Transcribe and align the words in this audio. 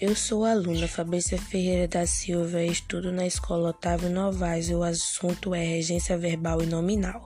Eu 0.00 0.16
sou 0.16 0.46
a 0.46 0.52
aluna 0.52 0.88
Fabrícia 0.88 1.36
Ferreira 1.36 1.86
da 1.86 2.06
Silva 2.06 2.62
e 2.62 2.72
estudo 2.72 3.12
na 3.12 3.26
Escola 3.26 3.68
Otávio 3.68 4.08
Novaes 4.08 4.70
e 4.70 4.74
o 4.74 4.82
assunto 4.82 5.54
é 5.54 5.62
regência 5.62 6.16
verbal 6.16 6.62
e 6.62 6.66
nominal. 6.66 7.22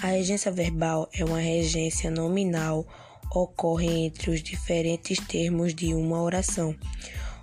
A 0.00 0.06
regência 0.06 0.52
verbal 0.52 1.08
é 1.12 1.24
uma 1.24 1.40
regência 1.40 2.08
nominal, 2.08 2.86
ocorre 3.34 4.04
entre 4.04 4.30
os 4.30 4.40
diferentes 4.40 5.18
termos 5.26 5.74
de 5.74 5.94
uma 5.94 6.22
oração. 6.22 6.76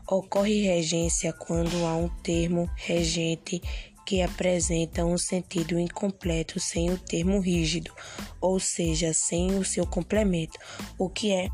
Ocorre 0.07 0.61
regência 0.61 1.33
quando 1.33 1.85
há 1.85 1.97
um 1.97 2.07
termo 2.07 2.69
regente 2.77 3.61
que 4.05 4.21
apresenta 4.21 5.03
um 5.03 5.17
sentido 5.17 5.77
incompleto 5.77 6.57
sem 6.57 6.89
o 6.89 6.97
termo 6.97 7.41
rígido, 7.41 7.91
ou 8.39 8.61
seja, 8.61 9.11
sem 9.11 9.57
o 9.57 9.65
seu 9.65 9.85
complemento. 9.85 10.57
O 10.97 11.09
que 11.09 11.33
é 11.33 11.49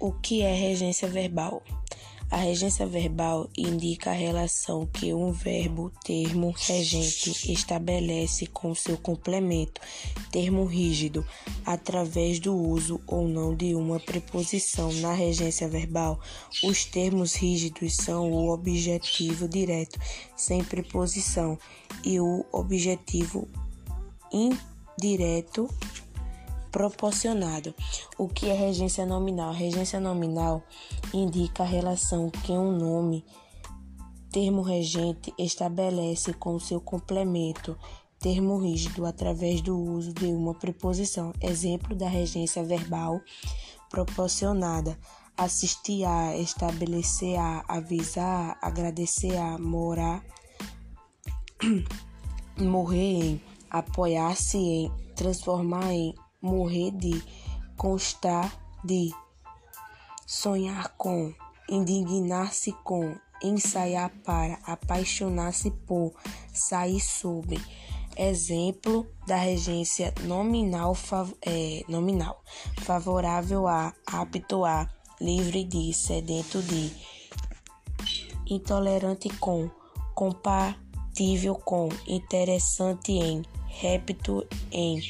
o 0.00 0.12
que 0.12 0.42
é 0.42 0.52
regência 0.52 1.06
verbal? 1.06 1.62
A 2.28 2.38
regência 2.38 2.84
verbal 2.84 3.48
indica 3.56 4.10
a 4.10 4.14
relação 4.14 4.84
que 4.84 5.14
um 5.14 5.30
verbo, 5.30 5.92
termo, 6.04 6.52
regente 6.56 7.52
estabelece 7.52 8.46
com 8.46 8.74
seu 8.74 8.98
complemento, 8.98 9.80
termo 10.32 10.64
rígido, 10.64 11.24
através 11.64 12.40
do 12.40 12.52
uso 12.52 13.00
ou 13.06 13.28
não 13.28 13.54
de 13.54 13.76
uma 13.76 14.00
preposição. 14.00 14.92
Na 14.94 15.12
regência 15.12 15.68
verbal, 15.68 16.20
os 16.64 16.84
termos 16.84 17.36
rígidos 17.36 17.94
são 17.94 18.32
o 18.32 18.52
objetivo 18.52 19.48
direto, 19.48 19.98
sem 20.36 20.64
preposição, 20.64 21.56
e 22.04 22.18
o 22.18 22.44
objetivo 22.50 23.46
indireto 24.32 25.68
proporcionado. 26.76 27.74
O 28.18 28.28
que 28.28 28.50
é 28.50 28.52
regência 28.52 29.06
nominal? 29.06 29.50
Regência 29.50 29.98
nominal 29.98 30.62
indica 31.14 31.62
a 31.62 31.66
relação 31.66 32.28
que 32.28 32.52
um 32.52 32.70
nome, 32.70 33.24
termo 34.30 34.60
regente, 34.60 35.32
estabelece 35.38 36.34
com 36.34 36.60
seu 36.60 36.78
complemento, 36.78 37.78
termo 38.18 38.58
rígido, 38.58 39.06
através 39.06 39.62
do 39.62 39.74
uso 39.74 40.12
de 40.12 40.26
uma 40.26 40.52
preposição. 40.52 41.32
Exemplo 41.40 41.96
da 41.96 42.10
regência 42.10 42.62
verbal 42.62 43.22
proporcionada: 43.88 44.98
assistir 45.34 46.04
a, 46.04 46.36
estabelecer 46.36 47.40
a, 47.40 47.64
avisar, 47.68 48.58
agradecer 48.60 49.34
a, 49.34 49.56
morar, 49.56 50.22
morrer 52.60 53.22
em, 53.22 53.42
apoiar-se 53.70 54.58
em, 54.58 54.92
transformar 55.14 55.90
em, 55.90 56.14
morrer 56.46 56.90
de, 56.92 57.22
constar 57.76 58.50
de, 58.84 59.10
sonhar 60.26 60.94
com, 60.96 61.32
indignar-se 61.68 62.72
com, 62.84 63.14
ensaiar 63.42 64.10
para, 64.24 64.58
apaixonar-se 64.64 65.70
por, 65.70 66.12
sair 66.52 67.00
sobre. 67.00 67.60
Exemplo 68.16 69.06
da 69.26 69.36
regência 69.36 70.14
nominal, 70.22 70.94
fav 70.94 71.34
é, 71.42 71.84
nominal 71.86 72.42
favorável 72.78 73.68
a, 73.68 73.92
apto 74.06 74.64
a, 74.64 74.88
livre 75.20 75.64
de, 75.64 75.92
sedento 75.92 76.62
de, 76.62 76.90
intolerante 78.48 79.28
com, 79.38 79.70
compatível 80.14 81.56
com, 81.56 81.90
interessante 82.06 83.12
em, 83.12 83.42
repto 83.68 84.46
em 84.72 85.00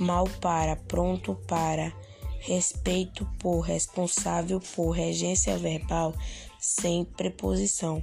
mal 0.00 0.24
para, 0.40 0.74
pronto 0.74 1.34
para, 1.46 1.92
respeito 2.40 3.28
por, 3.38 3.60
responsável 3.60 4.60
por, 4.74 4.90
regência 4.90 5.56
verbal 5.58 6.14
sem 6.58 7.04
preposição. 7.04 8.02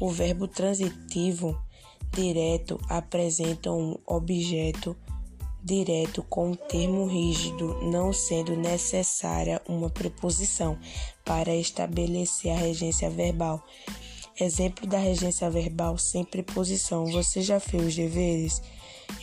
O 0.00 0.10
verbo 0.10 0.48
transitivo 0.48 1.56
direto 2.12 2.80
apresenta 2.88 3.70
um 3.70 3.96
objeto 4.06 4.96
direto 5.62 6.22
com 6.24 6.50
um 6.50 6.54
termo 6.54 7.06
rígido, 7.06 7.80
não 7.84 8.12
sendo 8.12 8.54
necessária 8.54 9.62
uma 9.66 9.88
preposição 9.88 10.78
para 11.24 11.54
estabelecer 11.54 12.52
a 12.52 12.56
regência 12.56 13.08
verbal. 13.08 13.64
Exemplo 14.38 14.86
da 14.86 14.98
regência 14.98 15.48
verbal 15.48 15.96
sem 15.96 16.24
preposição. 16.24 17.06
Você 17.06 17.40
já 17.40 17.58
fez 17.58 17.86
os 17.86 17.94
deveres? 17.96 18.60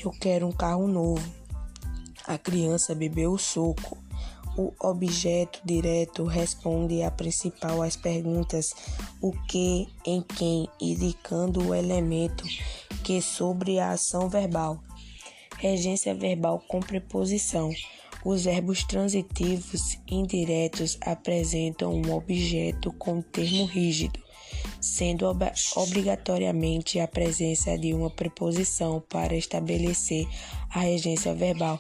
Eu 0.04 0.12
quero 0.12 0.48
um 0.48 0.52
carro 0.52 0.88
novo. 0.88 1.41
A 2.28 2.38
criança 2.38 2.94
bebeu 2.94 3.34
o 3.34 3.38
suco. 3.38 3.98
O 4.58 4.74
objeto 4.82 5.62
direto 5.64 6.26
responde 6.26 7.02
a 7.04 7.10
principal 7.10 7.82
às 7.82 7.96
perguntas 7.96 8.74
o 9.22 9.32
que, 9.48 9.88
em 10.06 10.22
quem, 10.22 10.68
indicando 10.80 11.70
o 11.70 11.74
elemento 11.74 12.44
que 13.04 13.22
sobre 13.22 13.80
a 13.80 13.92
ação 13.92 14.28
verbal. 14.30 14.84
Regência 15.58 16.14
verbal 16.14 16.60
com 16.68 16.80
preposição. 16.80 17.72
Os 18.24 18.44
verbos 18.44 18.84
transitivos 18.84 19.98
indiretos 20.08 20.98
apresentam 21.02 21.94
um 21.94 22.14
objeto 22.14 22.92
com 22.94 23.22
termo 23.22 23.66
rígido, 23.66 24.20
sendo 24.80 25.26
ob 25.26 25.44
obrigatoriamente 25.76 27.00
a 27.00 27.08
presença 27.08 27.76
de 27.78 27.94
uma 27.94 28.12
preposição 28.12 29.02
para 29.10 29.36
estabelecer 29.36 30.28
a 30.70 30.82
regência 30.82 31.34
verbal. 31.34 31.80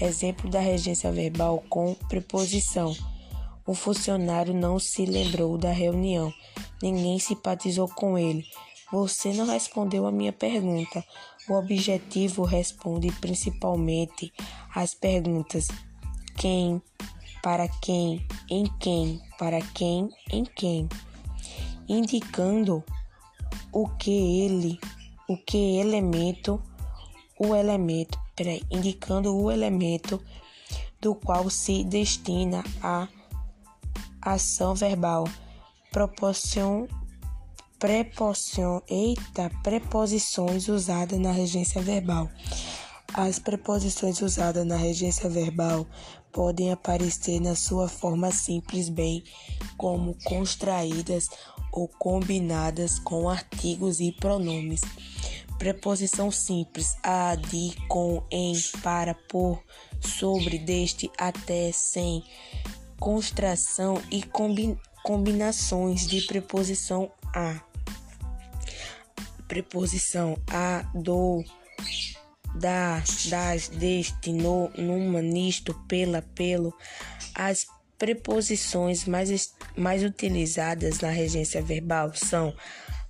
Exemplo 0.00 0.50
da 0.50 0.60
regência 0.60 1.10
verbal 1.10 1.62
com 1.68 1.94
preposição. 2.08 2.94
O 3.66 3.74
funcionário 3.74 4.54
não 4.54 4.78
se 4.78 5.04
lembrou 5.04 5.58
da 5.58 5.70
reunião. 5.70 6.32
Ninguém 6.82 7.18
simpatizou 7.18 7.88
com 7.88 8.16
ele. 8.16 8.46
Você 8.90 9.32
não 9.32 9.46
respondeu 9.46 10.06
a 10.06 10.12
minha 10.12 10.32
pergunta. 10.32 11.04
O 11.48 11.54
objetivo 11.54 12.44
responde 12.44 13.12
principalmente 13.20 14.32
às 14.74 14.94
perguntas: 14.94 15.68
quem, 16.36 16.80
para 17.42 17.68
quem, 17.68 18.26
em 18.48 18.64
quem, 18.78 19.20
para 19.38 19.60
quem, 19.60 20.08
em 20.30 20.44
quem, 20.44 20.88
indicando 21.88 22.82
o 23.72 23.88
que 23.88 24.10
ele, 24.42 24.78
o 25.28 25.36
que 25.36 25.78
elemento, 25.78 26.62
o 27.38 27.54
elemento 27.54 28.18
peraí, 28.38 28.62
indicando 28.70 29.36
o 29.36 29.50
elemento 29.50 30.22
do 31.00 31.12
qual 31.12 31.50
se 31.50 31.82
destina 31.82 32.62
a 32.80 33.08
ação 34.22 34.76
verbal. 34.76 35.24
Proporção, 35.90 36.86
preposição, 37.80 38.80
eita, 38.88 39.50
preposições 39.64 40.68
usadas 40.68 41.18
na 41.18 41.32
regência 41.32 41.82
verbal. 41.82 42.30
As 43.12 43.40
preposições 43.40 44.20
usadas 44.20 44.64
na 44.64 44.76
regência 44.76 45.28
verbal 45.28 45.84
podem 46.30 46.70
aparecer 46.70 47.40
na 47.40 47.56
sua 47.56 47.88
forma 47.88 48.30
simples, 48.30 48.88
bem 48.88 49.24
como 49.76 50.14
contraídas 50.24 51.26
ou 51.72 51.88
combinadas 51.88 52.98
com 53.00 53.28
artigos 53.28 53.98
e 53.98 54.12
pronomes. 54.12 54.80
Preposição 55.58 56.30
simples: 56.30 56.96
a, 57.02 57.34
de, 57.34 57.74
com, 57.88 58.22
em, 58.30 58.54
para, 58.82 59.14
por, 59.14 59.62
sobre, 60.00 60.58
deste, 60.58 61.10
até, 61.18 61.72
sem. 61.72 62.22
Construção 63.00 64.02
e 64.10 64.22
combi 64.22 64.76
combinações 65.04 66.06
de 66.06 66.22
preposição 66.22 67.10
a. 67.34 67.60
Preposição 69.46 70.36
a, 70.48 70.82
do, 70.94 71.44
da, 72.54 73.02
das, 73.28 73.68
deste, 73.68 74.32
no, 74.32 74.68
numa, 74.76 75.22
nisto, 75.22 75.74
pela, 75.86 76.22
pelo. 76.22 76.74
As 77.34 77.66
preposições 77.98 79.04
mais, 79.06 79.54
mais 79.76 80.04
utilizadas 80.04 81.00
na 81.00 81.10
regência 81.10 81.60
verbal 81.60 82.12
são 82.14 82.54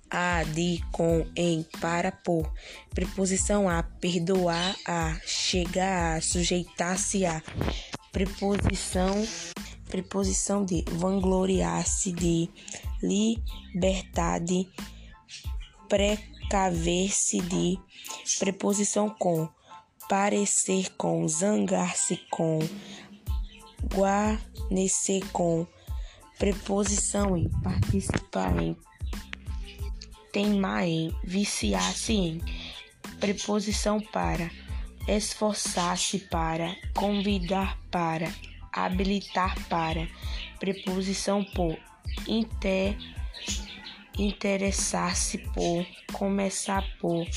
a, 0.09 0.43
de, 0.43 0.83
com, 0.91 1.25
em, 1.35 1.63
para, 1.79 2.11
por. 2.11 2.51
Preposição 2.93 3.69
a, 3.69 3.83
perdoar 3.83 4.75
a, 4.85 5.17
chegar 5.25 6.17
a, 6.17 6.21
sujeitar-se 6.21 7.25
a. 7.25 7.41
Preposição, 8.11 9.27
preposição 9.87 10.65
de, 10.65 10.83
vangloriar-se 10.91 12.11
de, 12.11 12.49
libertar 13.01 14.39
de, 14.39 14.67
precaver-se 15.87 17.41
de. 17.41 17.79
Preposição 18.39 19.09
com, 19.09 19.47
parecer 20.09 20.89
com, 20.97 21.27
zangar-se 21.27 22.17
com, 22.31 22.59
guarnecer 23.93 25.23
com. 25.31 25.67
Preposição 26.39 27.35
em, 27.35 27.49
participar 27.61 28.57
em, 28.61 28.75
teimar 30.39 30.87
em, 30.87 31.13
viciar-se 31.21 32.13
em, 32.13 32.41
preposição 33.19 33.99
para, 33.99 34.49
esforçar-se 35.05 36.19
para, 36.19 36.73
convidar 36.95 37.77
para, 37.91 38.33
habilitar 38.71 39.53
para, 39.67 40.07
preposição 40.57 41.43
por, 41.43 41.77
interessar-se 44.17 45.39
por, 45.39 45.85
começar 46.13 46.85
por, 46.99 47.27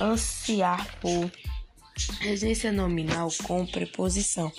ansiar 0.00 0.86
por. 1.00 1.30
Regência 2.20 2.70
nominal 2.70 3.28
com 3.42 3.66
preposição. 3.66 4.52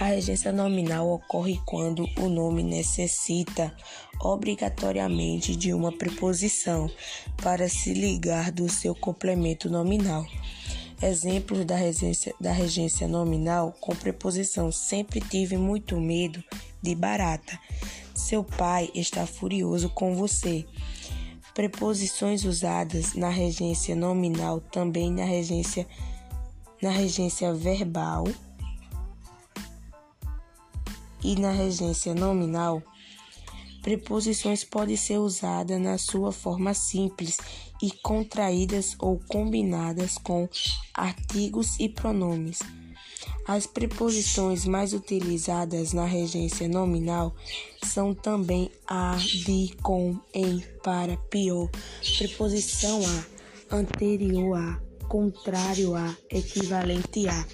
A 0.00 0.06
regência 0.06 0.50
nominal 0.50 1.08
ocorre 1.08 1.60
quando 1.64 2.08
o 2.18 2.28
nome 2.28 2.64
necessita 2.64 3.72
obrigatoriamente 4.20 5.54
de 5.54 5.72
uma 5.72 5.92
preposição 5.92 6.90
para 7.40 7.68
se 7.68 7.94
ligar 7.94 8.50
do 8.50 8.68
seu 8.68 8.92
complemento 8.92 9.70
nominal. 9.70 10.26
Exemplos 11.00 11.64
da 11.64 11.76
regência, 11.76 12.34
da 12.40 12.50
regência 12.50 13.06
nominal 13.06 13.72
com 13.80 13.94
preposição. 13.94 14.72
Sempre 14.72 15.20
tive 15.20 15.56
muito 15.56 16.00
medo 16.00 16.42
de 16.82 16.94
barata. 16.94 17.56
Seu 18.16 18.42
pai 18.42 18.90
está 18.96 19.26
furioso 19.26 19.88
com 19.90 20.16
você. 20.16 20.66
Preposições 21.54 22.44
usadas 22.44 23.14
na 23.14 23.28
regência 23.28 23.94
nominal, 23.94 24.60
também 24.60 25.12
na 25.12 25.24
regência, 25.24 25.86
na 26.82 26.90
regência 26.90 27.54
verbal 27.54 28.24
e 31.24 31.34
na 31.34 31.50
regência 31.50 32.14
nominal. 32.14 32.82
Preposições 33.82 34.62
podem 34.62 34.96
ser 34.96 35.18
usadas 35.18 35.80
na 35.80 35.98
sua 35.98 36.30
forma 36.30 36.72
simples 36.72 37.38
e 37.82 37.90
contraídas 37.90 38.96
ou 38.98 39.20
combinadas 39.28 40.16
com 40.16 40.48
artigos 40.94 41.78
e 41.80 41.88
pronomes. 41.88 42.60
As 43.46 43.66
preposições 43.66 44.64
mais 44.64 44.94
utilizadas 44.94 45.92
na 45.92 46.06
regência 46.06 46.66
nominal 46.66 47.34
são 47.82 48.14
também 48.14 48.70
a, 48.86 49.16
de, 49.16 49.76
com, 49.82 50.18
em, 50.32 50.60
para, 50.82 51.18
pior, 51.28 51.68
preposição 52.16 53.02
a, 53.04 53.76
anterior 53.76 54.56
a, 54.56 54.80
contrário 55.08 55.94
a, 55.94 56.16
equivalente 56.30 57.28
a, 57.28 57.46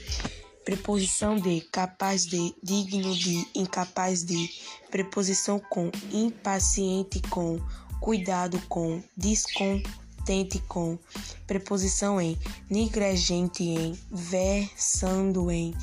preposição 0.64 1.36
de, 1.36 1.60
capaz 1.60 2.26
de, 2.26 2.54
digno 2.62 3.14
de, 3.14 3.46
incapaz 3.54 4.24
de, 4.24 4.50
preposição 4.90 5.58
com, 5.58 5.90
impaciente 6.12 7.20
com, 7.28 7.60
cuidado 8.00 8.60
com, 8.68 9.02
descontente 9.16 10.58
com, 10.68 10.98
preposição 11.46 12.20
em, 12.20 12.38
nigregente 12.68 13.64
em, 13.64 13.98
versando 14.10 15.50
em, 15.50 15.74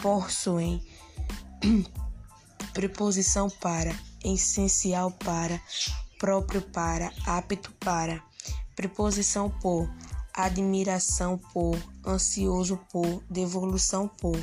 porço 0.00 0.60
em, 0.60 0.82
preposição 2.72 3.48
para, 3.48 3.94
essencial 4.24 5.10
para, 5.10 5.60
próprio 6.18 6.62
para, 6.62 7.12
apto 7.26 7.72
para, 7.80 8.22
preposição 8.74 9.50
por, 9.50 9.88
admiração 10.34 11.38
por, 11.52 11.76
ansioso 12.06 12.78
por, 12.90 13.22
devolução 13.28 14.08
por. 14.08 14.36